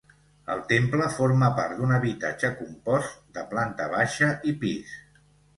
El 0.53 0.61
temple 0.71 1.09
forma 1.17 1.49
part 1.59 1.77
d'un 1.81 1.93
habitatge 1.97 2.51
compost 2.63 3.21
de 3.39 3.47
planta 3.55 3.91
baixa 3.93 4.35
i 4.53 4.57
pis. 4.65 4.99